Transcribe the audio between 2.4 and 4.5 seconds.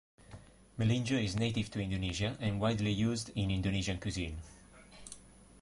widely used in Indonesian cuisine.